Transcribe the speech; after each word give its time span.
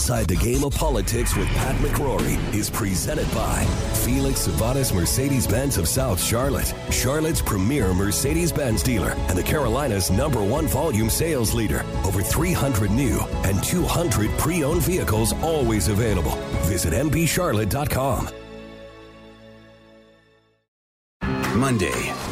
Inside 0.00 0.28
the 0.28 0.36
Game 0.36 0.64
of 0.64 0.74
Politics 0.74 1.36
with 1.36 1.46
Pat 1.48 1.76
McCrory 1.76 2.38
is 2.54 2.70
presented 2.70 3.30
by 3.34 3.64
Felix 4.02 4.48
Sabates 4.48 4.94
Mercedes 4.94 5.46
Benz 5.46 5.76
of 5.76 5.86
South 5.86 6.24
Charlotte, 6.24 6.72
Charlotte's 6.90 7.42
premier 7.42 7.92
Mercedes 7.92 8.50
Benz 8.50 8.82
dealer, 8.82 9.10
and 9.28 9.36
the 9.36 9.42
Carolinas' 9.42 10.10
number 10.10 10.42
one 10.42 10.66
volume 10.68 11.10
sales 11.10 11.52
leader. 11.52 11.84
Over 12.06 12.22
300 12.22 12.90
new 12.90 13.20
and 13.44 13.62
200 13.62 14.30
pre 14.38 14.64
owned 14.64 14.80
vehicles 14.80 15.34
always 15.42 15.88
available. 15.88 16.34
Visit 16.62 16.94
MBCharlotte.com. 16.94 18.30
Monday, 21.54 22.14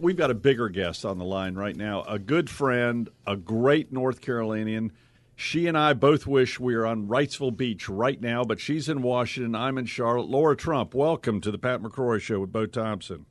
We've 0.00 0.16
got 0.16 0.30
a 0.30 0.34
bigger 0.34 0.70
guest 0.70 1.04
on 1.04 1.18
the 1.18 1.26
line 1.26 1.56
right 1.56 1.76
now, 1.76 2.04
a 2.04 2.18
good 2.18 2.48
friend, 2.48 3.10
a 3.26 3.36
great 3.36 3.92
North 3.92 4.22
Carolinian. 4.22 4.92
She 5.36 5.66
and 5.66 5.76
I 5.76 5.92
both 5.92 6.26
wish 6.26 6.58
we 6.58 6.74
were 6.74 6.86
on 6.86 7.06
Wrightsville 7.06 7.54
Beach 7.54 7.86
right 7.86 8.18
now, 8.18 8.42
but 8.42 8.60
she's 8.60 8.88
in 8.88 9.02
Washington. 9.02 9.54
I'm 9.54 9.76
in 9.76 9.84
Charlotte. 9.84 10.30
Lara 10.30 10.56
Trump, 10.56 10.94
welcome 10.94 11.42
to 11.42 11.50
the 11.50 11.58
Pat 11.58 11.82
McCrory 11.82 12.18
Show 12.18 12.40
with 12.40 12.50
Bo 12.50 12.64
Thompson. 12.64 13.26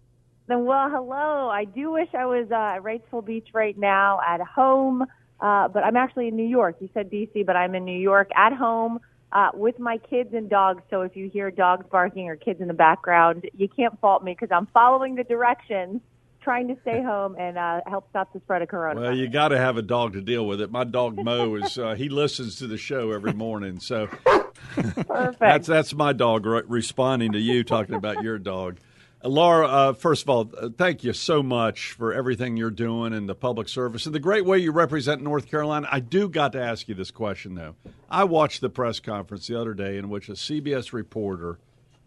Well, 0.47 0.91
hello. 0.91 1.49
I 1.49 1.65
do 1.65 1.91
wish 1.91 2.09
I 2.13 2.27
was 2.27 2.51
uh, 2.51 2.77
at 2.77 2.83
Wrightsville 2.83 3.25
Beach 3.25 3.47
right 3.51 3.75
now 3.75 4.19
at 4.27 4.39
home, 4.41 5.07
uh, 5.41 5.69
but 5.69 5.83
I'm 5.83 5.97
actually 5.97 6.27
in 6.27 6.35
New 6.35 6.47
York. 6.47 6.75
You 6.81 6.89
said 6.93 7.09
D.C., 7.09 7.41
but 7.41 7.55
I'm 7.55 7.73
in 7.73 7.83
New 7.83 7.99
York 7.99 8.29
at 8.35 8.53
home 8.53 8.99
uh, 9.31 9.49
with 9.55 9.79
my 9.79 9.97
kids 9.97 10.35
and 10.35 10.51
dogs. 10.51 10.83
So 10.91 11.01
if 11.01 11.15
you 11.15 11.29
hear 11.29 11.49
dogs 11.49 11.87
barking 11.91 12.29
or 12.29 12.35
kids 12.35 12.61
in 12.61 12.67
the 12.67 12.75
background, 12.75 13.49
you 13.57 13.67
can't 13.67 13.99
fault 13.99 14.23
me 14.23 14.33
because 14.39 14.55
I'm 14.55 14.67
following 14.67 15.15
the 15.15 15.23
directions 15.23 16.01
trying 16.49 16.67
to 16.67 16.75
stay 16.81 17.03
home 17.03 17.35
and 17.37 17.59
uh, 17.59 17.79
help 17.85 18.09
stop 18.09 18.33
the 18.33 18.39
spread 18.39 18.63
of 18.63 18.67
coronavirus. 18.67 19.01
Well, 19.01 19.15
you 19.15 19.29
got 19.29 19.49
to 19.49 19.57
have 19.59 19.77
a 19.77 19.83
dog 19.83 20.13
to 20.13 20.21
deal 20.21 20.47
with 20.47 20.61
it. 20.61 20.71
My 20.71 20.83
dog 20.83 21.23
Mo 21.23 21.53
is 21.53 21.77
uh, 21.77 21.93
he 21.93 22.09
listens 22.09 22.55
to 22.55 22.65
the 22.65 22.75
show 22.75 23.11
every 23.11 23.33
morning, 23.33 23.79
so 23.79 24.07
Perfect. 24.07 25.39
that's 25.39 25.67
that's 25.67 25.93
my 25.93 26.11
dog 26.11 26.47
re- 26.47 26.63
responding 26.65 27.33
to 27.33 27.39
you 27.39 27.63
talking 27.63 27.93
about 27.93 28.23
your 28.23 28.39
dog. 28.39 28.79
Lara, 29.23 29.67
uh, 29.67 29.93
first 29.93 30.23
of 30.23 30.29
all, 30.29 30.51
uh, 30.59 30.69
thank 30.75 31.03
you 31.03 31.13
so 31.13 31.43
much 31.43 31.91
for 31.91 32.13
everything 32.13 32.57
you're 32.57 32.71
doing 32.71 33.13
in 33.13 33.27
the 33.27 33.35
public 33.35 33.69
service 33.69 34.07
and 34.07 34.15
the 34.15 34.19
great 34.19 34.43
way 34.43 34.57
you 34.57 34.71
represent 34.71 35.21
North 35.21 35.47
Carolina. 35.51 35.87
I 35.91 35.99
do 35.99 36.27
got 36.29 36.53
to 36.53 36.61
ask 36.63 36.87
you 36.87 36.95
this 36.95 37.11
question 37.11 37.53
though. 37.53 37.75
I 38.09 38.23
watched 38.23 38.61
the 38.61 38.71
press 38.71 38.99
conference 38.99 39.45
the 39.45 39.59
other 39.61 39.75
day 39.75 39.97
in 39.97 40.09
which 40.09 40.29
a 40.29 40.33
CBS 40.33 40.93
reporter 40.93 41.59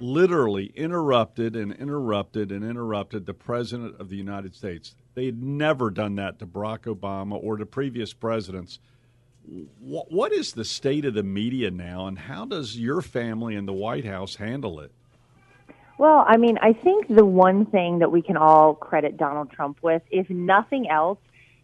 literally 0.02 0.72
interrupted 0.74 1.54
and 1.54 1.72
interrupted 1.72 2.50
and 2.50 2.64
interrupted 2.64 3.24
the 3.24 3.34
president 3.34 3.98
of 4.00 4.08
the 4.08 4.16
United 4.16 4.54
States. 4.54 4.94
They 5.14 5.26
had 5.26 5.42
never 5.42 5.90
done 5.90 6.16
that 6.16 6.38
to 6.40 6.46
Barack 6.46 6.80
Obama 6.80 7.38
or 7.42 7.56
to 7.56 7.64
previous 7.64 8.12
presidents. 8.12 8.80
Wh- 9.46 10.10
What 10.10 10.32
is 10.32 10.52
the 10.52 10.64
state 10.64 11.04
of 11.04 11.14
the 11.14 11.22
media 11.22 11.70
now, 11.70 12.06
and 12.06 12.18
how 12.18 12.44
does 12.44 12.76
your 12.78 13.00
family 13.00 13.54
and 13.54 13.66
the 13.68 13.72
White 13.72 14.04
House 14.04 14.34
handle 14.36 14.80
it? 14.80 14.90
Well, 15.98 16.24
I 16.26 16.36
mean, 16.36 16.58
I 16.60 16.72
think 16.72 17.06
the 17.08 17.24
one 17.24 17.66
thing 17.66 18.00
that 18.00 18.10
we 18.10 18.22
can 18.22 18.36
all 18.36 18.74
credit 18.74 19.16
Donald 19.16 19.52
Trump 19.52 19.78
with, 19.82 20.02
if 20.10 20.28
nothing 20.28 20.88
else, 20.90 21.18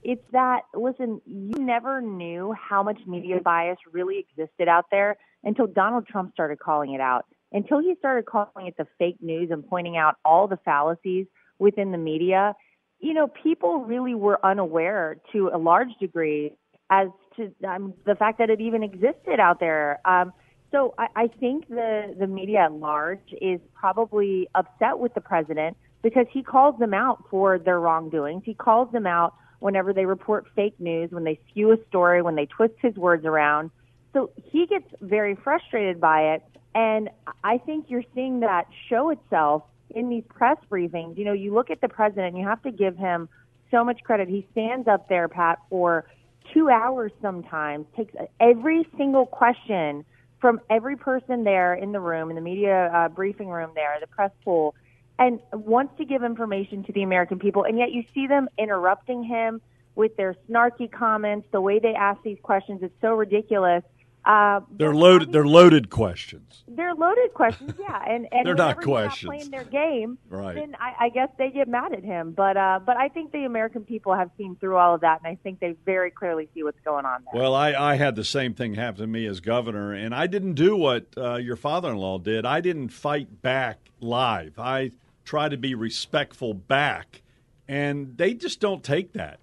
it's 0.04 0.22
that, 0.30 0.60
listen, 0.74 1.20
you 1.26 1.58
never 1.58 2.00
knew 2.00 2.52
how 2.52 2.84
much 2.84 3.00
media 3.04 3.40
bias 3.40 3.78
really 3.90 4.18
existed 4.18 4.68
out 4.68 4.86
there 4.92 5.16
until 5.42 5.66
Donald 5.66 6.06
Trump 6.06 6.32
started 6.34 6.60
calling 6.60 6.92
it 6.92 7.00
out. 7.00 7.26
Until 7.52 7.80
he 7.80 7.94
started 7.98 8.26
calling 8.26 8.66
it 8.66 8.76
the 8.76 8.86
fake 8.98 9.16
news 9.20 9.50
and 9.50 9.66
pointing 9.66 9.96
out 9.96 10.16
all 10.24 10.48
the 10.48 10.58
fallacies 10.64 11.26
within 11.58 11.92
the 11.92 11.98
media, 11.98 12.54
you 13.00 13.14
know, 13.14 13.28
people 13.28 13.84
really 13.84 14.14
were 14.14 14.44
unaware 14.44 15.16
to 15.32 15.50
a 15.52 15.58
large 15.58 15.90
degree 16.00 16.56
as 16.90 17.08
to 17.36 17.52
um, 17.66 17.94
the 18.06 18.14
fact 18.14 18.38
that 18.38 18.50
it 18.50 18.60
even 18.60 18.82
existed 18.82 19.40
out 19.40 19.60
there. 19.60 20.00
Um, 20.04 20.32
so 20.70 20.94
I, 20.98 21.06
I 21.16 21.26
think 21.28 21.68
the 21.68 22.14
the 22.18 22.26
media 22.26 22.64
at 22.64 22.72
large 22.72 23.32
is 23.40 23.60
probably 23.74 24.48
upset 24.54 24.98
with 24.98 25.14
the 25.14 25.20
president 25.20 25.76
because 26.02 26.26
he 26.30 26.42
calls 26.42 26.78
them 26.78 26.94
out 26.94 27.24
for 27.30 27.58
their 27.58 27.80
wrongdoings. 27.80 28.42
He 28.44 28.54
calls 28.54 28.90
them 28.92 29.06
out 29.06 29.34
whenever 29.60 29.92
they 29.92 30.04
report 30.04 30.46
fake 30.54 30.78
news, 30.78 31.10
when 31.10 31.24
they 31.24 31.40
skew 31.50 31.72
a 31.72 31.76
story, 31.88 32.22
when 32.22 32.36
they 32.36 32.46
twist 32.46 32.74
his 32.80 32.94
words 32.94 33.24
around. 33.24 33.70
So 34.12 34.30
he 34.36 34.66
gets 34.66 34.86
very 35.00 35.34
frustrated 35.34 36.00
by 36.00 36.34
it. 36.34 36.42
And 36.74 37.10
I 37.42 37.58
think 37.58 37.86
you're 37.88 38.04
seeing 38.14 38.40
that 38.40 38.68
show 38.88 39.10
itself 39.10 39.64
in 39.90 40.08
these 40.08 40.24
press 40.28 40.58
briefings. 40.70 41.16
You 41.16 41.24
know, 41.24 41.32
you 41.32 41.54
look 41.54 41.70
at 41.70 41.80
the 41.80 41.88
president, 41.88 42.28
and 42.28 42.38
you 42.38 42.46
have 42.46 42.62
to 42.62 42.70
give 42.70 42.96
him 42.96 43.28
so 43.70 43.84
much 43.84 44.02
credit. 44.04 44.28
He 44.28 44.46
stands 44.52 44.86
up 44.86 45.08
there, 45.08 45.28
Pat, 45.28 45.58
for 45.70 46.04
two 46.52 46.68
hours 46.68 47.12
sometimes, 47.20 47.86
takes 47.96 48.14
every 48.40 48.86
single 48.96 49.26
question 49.26 50.04
from 50.40 50.60
every 50.70 50.96
person 50.96 51.44
there 51.44 51.74
in 51.74 51.92
the 51.92 52.00
room, 52.00 52.30
in 52.30 52.36
the 52.36 52.42
media 52.42 52.90
uh, 52.94 53.08
briefing 53.08 53.48
room 53.48 53.70
there, 53.74 53.96
the 54.00 54.06
press 54.06 54.30
pool, 54.44 54.74
and 55.18 55.40
wants 55.52 55.96
to 55.98 56.04
give 56.04 56.22
information 56.22 56.84
to 56.84 56.92
the 56.92 57.02
American 57.02 57.38
people. 57.38 57.64
And 57.64 57.76
yet 57.76 57.90
you 57.92 58.04
see 58.14 58.26
them 58.26 58.48
interrupting 58.56 59.24
him 59.24 59.60
with 59.96 60.16
their 60.16 60.36
snarky 60.48 60.90
comments, 60.90 61.48
the 61.50 61.60
way 61.60 61.80
they 61.80 61.94
ask 61.94 62.22
these 62.22 62.38
questions. 62.40 62.80
It's 62.82 62.94
so 63.00 63.14
ridiculous. 63.14 63.82
Uh, 64.24 64.60
They're 64.72 64.94
loaded. 64.94 65.32
They're 65.32 65.46
loaded 65.46 65.88
questions. 65.88 66.62
they're 66.68 66.94
loaded 66.94 67.32
questions, 67.32 67.72
yeah, 67.80 68.02
and 68.06 68.28
and 68.30 68.46
They're 68.46 68.54
not 68.54 68.82
questions. 68.82 69.28
playing 69.30 69.50
their 69.50 69.64
game, 69.64 70.18
Right. 70.28 70.54
then 70.54 70.76
I, 70.78 71.06
I 71.06 71.08
guess 71.08 71.30
they 71.38 71.50
get 71.50 71.66
mad 71.68 71.92
at 71.92 72.04
him. 72.04 72.32
But 72.32 72.56
uh, 72.56 72.80
but 72.84 72.96
I 72.98 73.08
think 73.08 73.32
the 73.32 73.44
American 73.44 73.84
people 73.84 74.14
have 74.14 74.30
seen 74.36 74.56
through 74.56 74.76
all 74.76 74.94
of 74.94 75.00
that, 75.00 75.20
and 75.24 75.30
I 75.32 75.38
think 75.42 75.60
they 75.60 75.76
very 75.86 76.10
clearly 76.10 76.48
see 76.52 76.62
what's 76.62 76.80
going 76.84 77.06
on 77.06 77.24
there. 77.32 77.40
Well, 77.40 77.54
I, 77.54 77.72
I 77.72 77.94
had 77.94 78.16
the 78.16 78.24
same 78.24 78.52
thing 78.52 78.74
happen 78.74 79.00
to 79.00 79.06
me 79.06 79.24
as 79.26 79.40
governor, 79.40 79.94
and 79.94 80.14
I 80.14 80.26
didn't 80.26 80.54
do 80.54 80.76
what 80.76 81.06
uh, 81.16 81.36
your 81.36 81.56
father-in-law 81.56 82.18
did. 82.18 82.44
I 82.44 82.60
didn't 82.60 82.88
fight 82.90 83.40
back 83.40 83.78
live. 84.00 84.58
I 84.58 84.90
tried 85.24 85.52
to 85.52 85.56
be 85.56 85.74
respectful 85.74 86.52
back, 86.52 87.22
and 87.66 88.16
they 88.18 88.34
just 88.34 88.60
don't 88.60 88.82
take 88.84 89.14
that. 89.14 89.38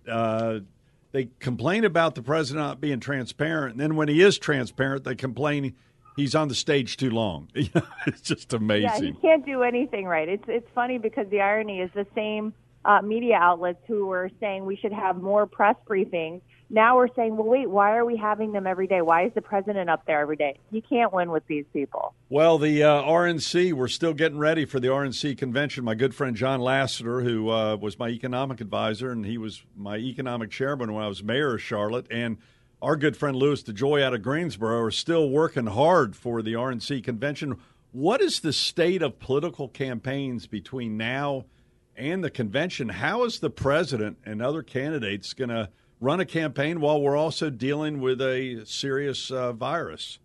They 1.15 1.29
complain 1.39 1.85
about 1.85 2.15
the 2.15 2.21
president 2.21 2.65
not 2.65 2.81
being 2.81 2.99
transparent, 2.99 3.71
and 3.71 3.79
then 3.79 3.95
when 3.95 4.09
he 4.09 4.21
is 4.21 4.37
transparent, 4.37 5.05
they 5.05 5.15
complain 5.15 5.73
he's 6.17 6.35
on 6.35 6.49
the 6.49 6.55
stage 6.55 6.97
too 6.97 7.09
long. 7.09 7.47
it's 7.55 8.19
just 8.19 8.51
yeah, 8.51 8.59
he 8.59 8.65
amazing. 8.65 9.17
can't 9.21 9.45
do 9.45 9.63
anything 9.63 10.07
right. 10.07 10.27
It's 10.27 10.43
it's 10.49 10.67
funny 10.75 10.97
because 10.97 11.25
the 11.29 11.39
irony 11.39 11.79
is 11.79 11.89
the 11.95 12.05
same 12.13 12.53
uh, 12.83 13.01
media 13.01 13.35
outlets 13.35 13.79
who 13.87 14.07
were 14.07 14.29
saying 14.41 14.65
we 14.65 14.75
should 14.75 14.91
have 14.91 15.21
more 15.21 15.45
press 15.45 15.77
briefings. 15.87 16.41
Now 16.69 16.97
we're 16.97 17.13
saying, 17.15 17.37
well, 17.37 17.47
wait, 17.47 17.69
why 17.69 17.95
are 17.95 18.05
we 18.05 18.17
having 18.17 18.51
them 18.51 18.65
every 18.65 18.87
day? 18.87 19.01
Why 19.01 19.25
is 19.25 19.33
the 19.35 19.41
president 19.41 19.89
up 19.89 20.05
there 20.07 20.19
every 20.19 20.35
day? 20.35 20.57
You 20.71 20.81
can't 20.81 21.13
win 21.13 21.29
with 21.31 21.45
these 21.47 21.65
people. 21.73 22.15
Well, 22.29 22.57
the 22.57 22.83
uh, 22.83 23.03
RNC, 23.03 23.73
we're 23.73 23.87
still 23.87 24.13
getting 24.13 24.39
ready 24.39 24.65
for 24.65 24.79
the 24.79 24.87
RNC 24.87 25.37
convention. 25.37 25.83
My 25.83 25.93
good 25.93 26.15
friend 26.15 26.35
John 26.35 26.59
Lassiter, 26.59 27.21
who 27.21 27.49
uh, 27.49 27.75
was 27.75 27.99
my 27.99 28.09
economic 28.09 28.61
advisor, 28.61 29.11
and 29.11 29.25
he 29.25 29.37
was 29.37 29.63
my 29.75 29.97
economic 29.97 30.49
chairman 30.49 30.93
when 30.93 31.03
I 31.03 31.07
was 31.07 31.23
mayor 31.23 31.53
of 31.53 31.61
Charlotte, 31.61 32.07
and 32.09 32.37
our 32.81 32.95
good 32.95 33.15
friend 33.15 33.37
Louis 33.37 33.61
DeJoy 33.63 34.01
out 34.01 34.13
of 34.13 34.23
Greensboro 34.23 34.81
are 34.81 34.91
still 34.91 35.29
working 35.29 35.67
hard 35.67 36.15
for 36.15 36.41
the 36.41 36.53
RNC 36.53 37.03
convention. 37.03 37.57
What 37.91 38.21
is 38.21 38.39
the 38.39 38.53
state 38.53 39.01
of 39.01 39.19
political 39.19 39.69
campaigns 39.69 40.47
between 40.47 40.97
now 40.97 41.45
and 41.95 42.23
the 42.23 42.29
convention? 42.29 42.89
How 42.89 43.23
is 43.23 43.39
the 43.39 43.49
president 43.49 44.17
and 44.25 44.41
other 44.41 44.63
candidates 44.63 45.33
going 45.33 45.49
to 45.49 45.69
run 45.99 46.19
a 46.19 46.25
campaign 46.25 46.81
while 46.81 47.01
we're 47.01 47.17
also 47.17 47.49
dealing 47.49 47.99
with 48.01 48.21
a 48.21 48.63
serious 48.65 49.31
uh, 49.31 49.53
virus? 49.53 50.19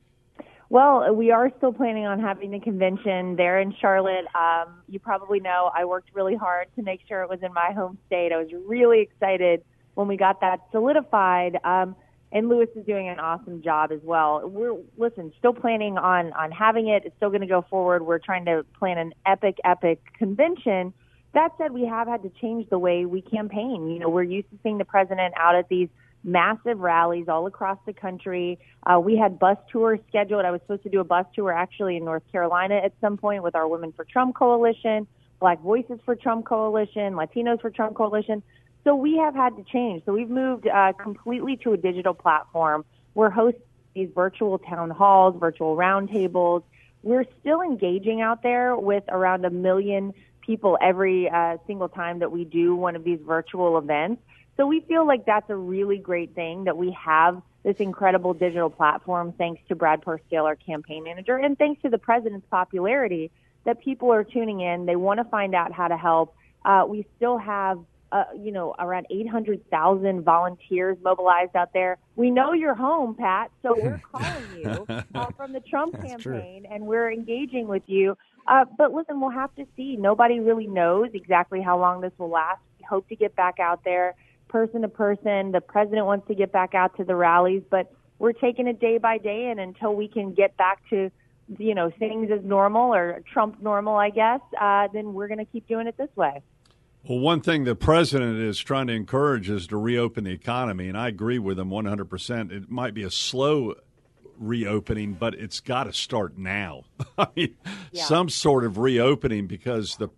Well, 0.68 1.12
we 1.12 1.32
are 1.32 1.50
still 1.58 1.72
planning 1.72 2.06
on 2.06 2.20
having 2.20 2.52
the 2.52 2.60
convention 2.60 3.34
there 3.34 3.58
in 3.58 3.74
Charlotte. 3.80 4.26
Um, 4.36 4.82
you 4.88 5.00
probably 5.00 5.40
know 5.40 5.70
I 5.74 5.84
worked 5.84 6.10
really 6.14 6.36
hard 6.36 6.68
to 6.76 6.82
make 6.82 7.00
sure 7.08 7.22
it 7.22 7.28
was 7.28 7.40
in 7.42 7.52
my 7.52 7.72
home 7.72 7.98
state. 8.06 8.30
I 8.32 8.36
was 8.36 8.48
really 8.66 9.00
excited 9.00 9.64
when 9.94 10.06
we 10.06 10.16
got 10.16 10.40
that 10.42 10.60
solidified. 10.70 11.58
Um, 11.64 11.96
and 12.32 12.48
Louis 12.48 12.68
is 12.76 12.86
doing 12.86 13.08
an 13.08 13.18
awesome 13.18 13.62
job 13.62 13.90
as 13.90 13.98
well. 14.04 14.48
We're 14.48 14.76
listen, 14.96 15.32
still 15.38 15.52
planning 15.52 15.98
on 15.98 16.32
on 16.34 16.52
having 16.52 16.86
it. 16.86 17.02
It's 17.04 17.16
still 17.16 17.30
going 17.30 17.40
to 17.40 17.48
go 17.48 17.64
forward. 17.68 18.06
We're 18.06 18.20
trying 18.20 18.44
to 18.44 18.64
plan 18.78 18.98
an 18.98 19.12
epic, 19.26 19.58
epic 19.64 20.00
convention. 20.16 20.94
That 21.32 21.52
said, 21.58 21.72
we 21.72 21.84
have 21.86 22.08
had 22.08 22.22
to 22.22 22.30
change 22.40 22.68
the 22.70 22.78
way 22.78 23.04
we 23.04 23.22
campaign. 23.22 23.88
You 23.90 24.00
know, 24.00 24.08
we're 24.08 24.24
used 24.24 24.50
to 24.50 24.58
seeing 24.62 24.78
the 24.78 24.84
president 24.84 25.34
out 25.36 25.54
at 25.54 25.68
these 25.68 25.88
massive 26.24 26.80
rallies 26.80 27.28
all 27.28 27.46
across 27.46 27.78
the 27.86 27.92
country. 27.92 28.58
Uh, 28.84 28.98
we 28.98 29.16
had 29.16 29.38
bus 29.38 29.56
tours 29.70 30.00
scheduled. 30.08 30.44
I 30.44 30.50
was 30.50 30.60
supposed 30.62 30.82
to 30.82 30.90
do 30.90 31.00
a 31.00 31.04
bus 31.04 31.26
tour 31.34 31.52
actually 31.52 31.96
in 31.96 32.04
North 32.04 32.24
Carolina 32.30 32.76
at 32.76 32.92
some 33.00 33.16
point 33.16 33.42
with 33.42 33.54
our 33.54 33.68
Women 33.68 33.92
for 33.92 34.04
Trump 34.04 34.34
coalition, 34.34 35.06
Black 35.38 35.60
Voices 35.60 35.98
for 36.04 36.16
Trump 36.16 36.46
coalition, 36.46 37.14
Latinos 37.14 37.60
for 37.60 37.70
Trump 37.70 37.94
coalition. 37.94 38.42
So 38.84 38.94
we 38.94 39.16
have 39.18 39.34
had 39.34 39.56
to 39.56 39.64
change. 39.64 40.02
So 40.06 40.12
we've 40.12 40.30
moved 40.30 40.66
uh, 40.66 40.92
completely 40.94 41.56
to 41.58 41.72
a 41.72 41.76
digital 41.76 42.14
platform. 42.14 42.84
We're 43.14 43.30
hosting 43.30 43.62
these 43.94 44.10
virtual 44.14 44.58
town 44.58 44.90
halls, 44.90 45.36
virtual 45.38 45.76
roundtables. 45.76 46.62
We're 47.02 47.24
still 47.40 47.62
engaging 47.62 48.20
out 48.20 48.42
there 48.42 48.76
with 48.76 49.04
around 49.08 49.44
a 49.44 49.50
million 49.50 50.12
people 50.50 50.76
every 50.80 51.30
uh, 51.30 51.58
single 51.68 51.88
time 51.88 52.18
that 52.18 52.32
we 52.32 52.42
do 52.44 52.74
one 52.74 52.96
of 52.96 53.04
these 53.04 53.20
virtual 53.24 53.78
events. 53.78 54.20
So 54.56 54.66
we 54.66 54.80
feel 54.80 55.06
like 55.06 55.24
that's 55.24 55.48
a 55.48 55.54
really 55.54 55.98
great 55.98 56.34
thing 56.34 56.64
that 56.64 56.76
we 56.76 56.90
have 57.00 57.40
this 57.62 57.76
incredible 57.76 58.34
digital 58.34 58.68
platform 58.68 59.32
thanks 59.38 59.62
to 59.68 59.76
Brad 59.76 60.02
Parscale, 60.02 60.42
our 60.42 60.56
campaign 60.56 61.04
manager, 61.04 61.36
and 61.36 61.56
thanks 61.56 61.80
to 61.82 61.88
the 61.88 61.98
president's 61.98 62.48
popularity 62.50 63.30
that 63.64 63.80
people 63.80 64.12
are 64.12 64.24
tuning 64.24 64.60
in. 64.60 64.86
They 64.86 64.96
want 64.96 65.18
to 65.18 65.24
find 65.24 65.54
out 65.54 65.70
how 65.70 65.86
to 65.86 65.96
help. 65.96 66.34
Uh, 66.64 66.84
we 66.88 67.06
still 67.16 67.38
have 67.38 67.78
uh, 68.12 68.24
you 68.36 68.50
know, 68.50 68.74
around 68.78 69.06
800,000 69.10 70.22
volunteers 70.22 70.96
mobilized 71.02 71.54
out 71.54 71.72
there. 71.72 71.98
We 72.16 72.30
know 72.30 72.52
you're 72.52 72.74
home, 72.74 73.14
Pat, 73.14 73.50
so 73.62 73.76
we're 73.76 74.02
calling 74.12 74.44
you 74.56 74.86
uh, 75.14 75.26
from 75.36 75.52
the 75.52 75.60
Trump 75.70 76.00
campaign 76.02 76.66
and 76.68 76.86
we're 76.86 77.12
engaging 77.12 77.68
with 77.68 77.84
you. 77.86 78.16
Uh, 78.46 78.64
but 78.76 78.92
listen, 78.92 79.20
we'll 79.20 79.30
have 79.30 79.54
to 79.56 79.66
see. 79.76 79.96
Nobody 79.96 80.40
really 80.40 80.66
knows 80.66 81.10
exactly 81.14 81.60
how 81.60 81.78
long 81.78 82.00
this 82.00 82.12
will 82.18 82.30
last. 82.30 82.60
We 82.78 82.86
hope 82.88 83.08
to 83.08 83.16
get 83.16 83.36
back 83.36 83.60
out 83.60 83.84
there 83.84 84.14
person 84.48 84.82
to 84.82 84.88
person. 84.88 85.52
The 85.52 85.60
president 85.60 86.06
wants 86.06 86.26
to 86.28 86.34
get 86.34 86.52
back 86.52 86.74
out 86.74 86.96
to 86.96 87.04
the 87.04 87.14
rallies, 87.14 87.62
but 87.70 87.92
we're 88.18 88.32
taking 88.32 88.66
it 88.66 88.80
day 88.80 88.98
by 88.98 89.18
day 89.18 89.48
and 89.50 89.60
until 89.60 89.94
we 89.94 90.08
can 90.08 90.34
get 90.34 90.56
back 90.56 90.82
to 90.90 91.10
you 91.58 91.74
know 91.74 91.90
things 91.98 92.30
as 92.30 92.44
normal 92.44 92.94
or 92.94 93.22
Trump 93.32 93.60
normal, 93.62 93.96
I 93.96 94.10
guess, 94.10 94.40
uh, 94.60 94.88
then 94.92 95.14
we're 95.14 95.28
going 95.28 95.38
to 95.38 95.44
keep 95.44 95.66
doing 95.66 95.86
it 95.86 95.96
this 95.96 96.10
way. 96.16 96.42
Well, 97.02 97.18
one 97.18 97.40
thing 97.40 97.64
the 97.64 97.74
president 97.74 98.38
is 98.38 98.58
trying 98.58 98.88
to 98.88 98.92
encourage 98.92 99.48
is 99.48 99.66
to 99.68 99.78
reopen 99.78 100.24
the 100.24 100.32
economy, 100.32 100.86
and 100.86 100.98
I 100.98 101.08
agree 101.08 101.38
with 101.38 101.58
him 101.58 101.70
100%. 101.70 102.52
It 102.52 102.70
might 102.70 102.92
be 102.92 103.02
a 103.02 103.10
slow 103.10 103.74
reopening, 104.40 105.12
but 105.12 105.34
it's 105.34 105.60
got 105.60 105.84
to 105.84 105.92
start 105.92 106.36
now. 106.36 106.82
I 107.18 107.28
mean, 107.36 107.56
yeah. 107.92 108.04
some 108.04 108.28
sort 108.28 108.64
of 108.64 108.78
reopening 108.78 109.46
because 109.46 109.96
the 109.96 110.08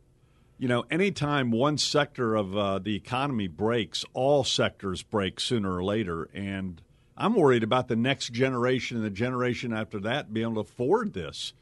you 0.62 0.68
know, 0.68 0.84
anytime 0.92 1.50
one 1.50 1.76
sector 1.76 2.36
of 2.36 2.56
uh, 2.56 2.78
the 2.78 2.94
economy 2.94 3.48
breaks, 3.48 4.04
all 4.14 4.44
sectors 4.44 5.02
break 5.02 5.40
sooner 5.40 5.74
or 5.74 5.82
later. 5.82 6.28
And 6.32 6.80
I'm 7.16 7.34
worried 7.34 7.64
about 7.64 7.88
the 7.88 7.96
next 7.96 8.32
generation 8.32 8.96
and 8.96 9.04
the 9.04 9.10
generation 9.10 9.72
after 9.72 9.98
that 10.00 10.32
being 10.32 10.46
able 10.46 10.62
to 10.62 10.70
afford 10.70 11.14
this. 11.14 11.52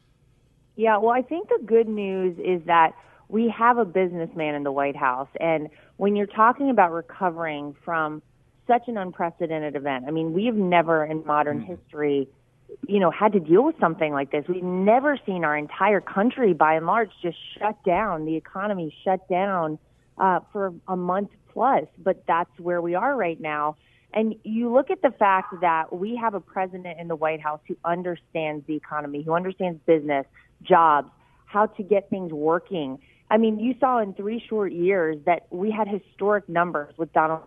Yeah, 0.75 0.97
well, 0.97 1.09
I 1.09 1.23
think 1.23 1.49
the 1.49 1.59
good 1.65 1.89
news 1.89 2.37
is 2.37 2.61
that 2.67 2.91
we 3.27 3.49
have 3.49 3.79
a 3.79 3.85
businessman 3.85 4.53
in 4.53 4.61
the 4.61 4.71
White 4.71 4.95
House. 4.95 5.29
And 5.39 5.69
when 5.97 6.15
you're 6.15 6.27
talking 6.27 6.69
about 6.69 6.91
recovering 6.91 7.75
from 7.83 8.21
such 8.67 8.83
an 8.87 8.97
unprecedented 8.97 9.75
event, 9.75 10.05
I 10.07 10.11
mean, 10.11 10.33
we've 10.33 10.53
never 10.53 11.05
in 11.05 11.25
modern 11.25 11.61
mm-hmm. 11.61 11.73
history, 11.73 12.29
you 12.87 12.99
know, 12.99 13.11
had 13.11 13.33
to 13.33 13.39
deal 13.39 13.63
with 13.63 13.75
something 13.79 14.13
like 14.13 14.31
this. 14.31 14.45
We've 14.47 14.63
never 14.63 15.17
seen 15.25 15.43
our 15.43 15.57
entire 15.57 16.01
country, 16.01 16.53
by 16.53 16.75
and 16.75 16.85
large, 16.85 17.11
just 17.21 17.37
shut 17.57 17.83
down, 17.83 18.25
the 18.25 18.35
economy 18.35 18.95
shut 19.03 19.27
down 19.27 19.77
uh, 20.17 20.39
for 20.51 20.73
a 20.87 20.95
month 20.95 21.29
plus. 21.53 21.85
But 21.97 22.23
that's 22.27 22.51
where 22.59 22.81
we 22.81 22.95
are 22.95 23.15
right 23.15 23.39
now. 23.39 23.77
And 24.13 24.35
you 24.43 24.71
look 24.71 24.89
at 24.89 25.01
the 25.01 25.11
fact 25.11 25.53
that 25.61 25.95
we 25.95 26.17
have 26.17 26.33
a 26.33 26.41
president 26.41 26.99
in 26.99 27.07
the 27.07 27.15
White 27.15 27.41
House 27.41 27.61
who 27.67 27.77
understands 27.85 28.65
the 28.67 28.75
economy, 28.75 29.23
who 29.23 29.33
understands 29.33 29.79
business, 29.85 30.25
jobs, 30.63 31.09
how 31.45 31.67
to 31.67 31.83
get 31.83 32.09
things 32.09 32.31
working. 32.31 32.99
I 33.29 33.37
mean, 33.37 33.59
you 33.59 33.75
saw 33.79 33.99
in 33.99 34.13
three 34.13 34.43
short 34.49 34.73
years 34.73 35.17
that 35.25 35.47
we 35.49 35.71
had 35.71 35.87
historic 35.87 36.49
numbers 36.49 36.93
with 36.97 37.13
Donald, 37.13 37.43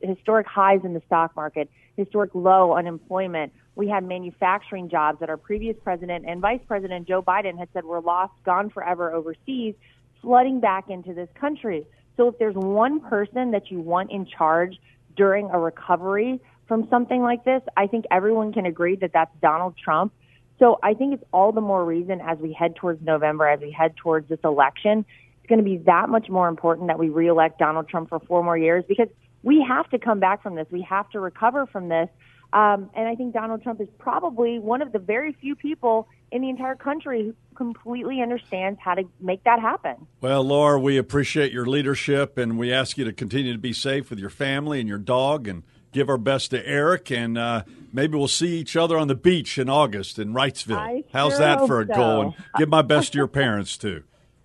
historic 0.00 0.46
highs 0.46 0.80
in 0.84 0.94
the 0.94 1.02
stock 1.06 1.34
market, 1.34 1.68
historic 1.96 2.30
low 2.34 2.74
unemployment. 2.74 3.52
We 3.76 3.88
had 3.88 4.04
manufacturing 4.04 4.88
jobs 4.88 5.20
that 5.20 5.28
our 5.28 5.36
previous 5.36 5.76
president 5.82 6.24
and 6.28 6.40
vice 6.40 6.60
president 6.66 7.08
Joe 7.08 7.22
Biden 7.22 7.58
had 7.58 7.68
said 7.72 7.84
were 7.84 8.00
lost, 8.00 8.32
gone 8.44 8.70
forever 8.70 9.12
overseas, 9.12 9.74
flooding 10.22 10.60
back 10.60 10.90
into 10.90 11.12
this 11.12 11.28
country. 11.34 11.86
So 12.16 12.28
if 12.28 12.38
there's 12.38 12.54
one 12.54 13.00
person 13.00 13.50
that 13.50 13.70
you 13.70 13.80
want 13.80 14.10
in 14.10 14.26
charge 14.26 14.76
during 15.16 15.50
a 15.50 15.58
recovery 15.58 16.40
from 16.66 16.88
something 16.88 17.20
like 17.22 17.44
this, 17.44 17.62
I 17.76 17.86
think 17.86 18.04
everyone 18.10 18.52
can 18.52 18.66
agree 18.66 18.96
that 18.96 19.12
that's 19.12 19.34
Donald 19.42 19.74
Trump. 19.76 20.12
So 20.58 20.78
I 20.82 20.94
think 20.94 21.14
it's 21.14 21.24
all 21.32 21.52
the 21.52 21.60
more 21.60 21.84
reason 21.84 22.20
as 22.20 22.38
we 22.38 22.52
head 22.52 22.76
towards 22.76 23.02
November, 23.02 23.48
as 23.48 23.60
we 23.60 23.72
head 23.72 23.96
towards 23.96 24.28
this 24.28 24.38
election, 24.44 25.04
it's 25.40 25.48
going 25.48 25.58
to 25.58 25.64
be 25.64 25.78
that 25.78 26.08
much 26.08 26.28
more 26.30 26.48
important 26.48 26.86
that 26.88 26.98
we 26.98 27.08
reelect 27.08 27.58
Donald 27.58 27.88
Trump 27.88 28.08
for 28.08 28.20
four 28.20 28.42
more 28.42 28.56
years 28.56 28.84
because 28.88 29.08
we 29.42 29.62
have 29.66 29.90
to 29.90 29.98
come 29.98 30.20
back 30.20 30.42
from 30.42 30.54
this. 30.54 30.66
We 30.70 30.82
have 30.82 31.10
to 31.10 31.20
recover 31.20 31.66
from 31.66 31.88
this. 31.88 32.08
Um, 32.54 32.88
and 32.94 33.08
I 33.08 33.16
think 33.16 33.34
Donald 33.34 33.64
Trump 33.64 33.80
is 33.80 33.88
probably 33.98 34.60
one 34.60 34.80
of 34.80 34.92
the 34.92 35.00
very 35.00 35.32
few 35.32 35.56
people 35.56 36.08
in 36.30 36.40
the 36.40 36.48
entire 36.48 36.76
country 36.76 37.24
who 37.24 37.34
completely 37.56 38.22
understands 38.22 38.78
how 38.80 38.94
to 38.94 39.02
make 39.20 39.42
that 39.42 39.58
happen. 39.60 40.06
Well, 40.20 40.44
Lara, 40.44 40.78
we 40.78 40.96
appreciate 40.96 41.50
your 41.50 41.66
leadership 41.66 42.38
and 42.38 42.56
we 42.56 42.72
ask 42.72 42.96
you 42.96 43.04
to 43.04 43.12
continue 43.12 43.52
to 43.52 43.58
be 43.58 43.72
safe 43.72 44.08
with 44.08 44.20
your 44.20 44.30
family 44.30 44.78
and 44.78 44.88
your 44.88 44.98
dog 44.98 45.48
and 45.48 45.64
give 45.90 46.08
our 46.08 46.16
best 46.16 46.52
to 46.52 46.64
Eric. 46.64 47.10
And 47.10 47.36
uh, 47.36 47.64
maybe 47.92 48.16
we'll 48.16 48.28
see 48.28 48.56
each 48.58 48.76
other 48.76 48.96
on 48.98 49.08
the 49.08 49.16
beach 49.16 49.58
in 49.58 49.68
August 49.68 50.20
in 50.20 50.32
Wrightsville. 50.32 50.76
I 50.76 51.02
How's 51.12 51.32
sure 51.32 51.38
that 51.40 51.66
for 51.66 51.80
a 51.80 51.86
so. 51.86 51.94
goal? 51.94 52.20
And 52.22 52.34
give 52.56 52.68
my 52.68 52.82
best 52.82 53.12
to 53.12 53.18
your 53.18 53.26
parents, 53.28 53.76
too. 53.76 54.04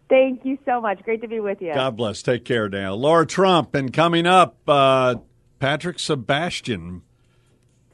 Thank 0.10 0.44
you 0.46 0.58
so 0.66 0.82
much. 0.82 1.04
Great 1.04 1.22
to 1.22 1.28
be 1.28 1.40
with 1.40 1.62
you. 1.62 1.74
God 1.76 1.96
bless. 1.96 2.24
Take 2.24 2.44
care 2.44 2.68
now. 2.68 2.96
Lara 2.96 3.28
Trump, 3.28 3.76
and 3.76 3.94
coming 3.94 4.26
up, 4.26 4.58
uh, 4.68 5.16
Patrick 5.60 6.00
Sebastian, 6.00 7.04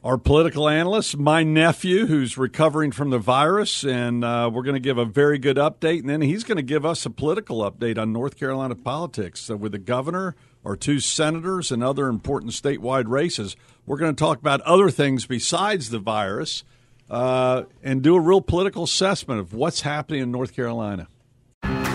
our 0.06 0.16
political 0.16 0.68
analyst, 0.68 1.18
my 1.18 1.42
nephew 1.42 2.06
who's 2.06 2.38
recovering 2.38 2.92
from 2.92 3.10
the 3.10 3.18
virus, 3.18 3.82
and 3.82 4.24
uh, 4.24 4.48
we're 4.52 4.62
going 4.62 4.76
to 4.76 4.80
give 4.80 4.98
a 4.98 5.04
very 5.04 5.36
good 5.36 5.56
update. 5.56 5.98
And 5.98 6.08
then 6.08 6.20
he's 6.20 6.44
going 6.44 6.58
to 6.58 6.62
give 6.62 6.86
us 6.86 7.04
a 7.04 7.10
political 7.10 7.68
update 7.68 7.98
on 7.98 8.12
North 8.12 8.38
Carolina 8.38 8.76
politics 8.76 9.48
with 9.48 9.72
the 9.72 9.80
governor, 9.80 10.36
our 10.64 10.76
two 10.76 11.00
senators, 11.00 11.72
and 11.72 11.82
other 11.82 12.06
important 12.06 12.52
statewide 12.52 13.08
races. 13.08 13.56
We're 13.84 13.96
going 13.96 14.14
to 14.14 14.18
talk 14.18 14.38
about 14.38 14.60
other 14.60 14.90
things 14.90 15.26
besides 15.26 15.90
the 15.90 15.98
virus 15.98 16.62
uh, 17.10 17.64
and 17.82 18.00
do 18.00 18.14
a 18.14 18.20
real 18.20 18.40
political 18.40 18.84
assessment 18.84 19.40
of 19.40 19.54
what's 19.54 19.80
happening 19.80 20.22
in 20.22 20.30
North 20.30 20.54
Carolina. 20.54 21.08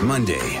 Monday, 0.02 0.60